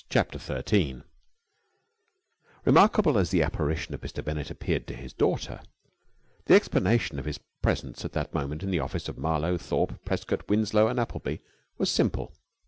[0.09, 1.03] CHAPTER THIRTEEN
[2.65, 4.25] Remarkable as the apparition of Mr.
[4.25, 5.59] Bennett appeared to his daughter,
[6.45, 10.49] the explanation of his presence at that moment in the office of Marlowe, Thorpe, Prescott,
[10.49, 11.37] Winslow, and Appleby
[11.77, 12.33] was simple.